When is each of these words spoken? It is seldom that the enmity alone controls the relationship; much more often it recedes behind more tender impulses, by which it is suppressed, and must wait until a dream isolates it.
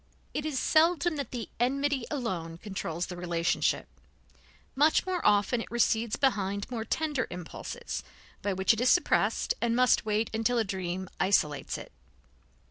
It 0.33 0.47
is 0.47 0.57
seldom 0.57 1.15
that 1.17 1.29
the 1.29 1.47
enmity 1.59 2.05
alone 2.09 2.57
controls 2.57 3.05
the 3.05 3.15
relationship; 3.15 3.87
much 4.75 5.05
more 5.05 5.21
often 5.23 5.61
it 5.61 5.69
recedes 5.69 6.15
behind 6.15 6.65
more 6.71 6.83
tender 6.85 7.27
impulses, 7.29 8.03
by 8.41 8.51
which 8.53 8.73
it 8.73 8.81
is 8.81 8.89
suppressed, 8.89 9.53
and 9.61 9.75
must 9.75 10.03
wait 10.03 10.31
until 10.33 10.57
a 10.57 10.63
dream 10.63 11.07
isolates 11.19 11.77
it. 11.77 11.91